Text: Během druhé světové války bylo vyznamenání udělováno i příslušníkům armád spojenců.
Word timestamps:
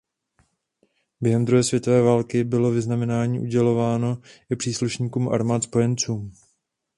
Během 1.21 1.45
druhé 1.45 1.63
světové 1.63 2.01
války 2.01 2.43
bylo 2.43 2.71
vyznamenání 2.71 3.39
udělováno 3.39 4.21
i 4.49 4.55
příslušníkům 4.55 5.29
armád 5.29 5.63
spojenců. 5.63 6.31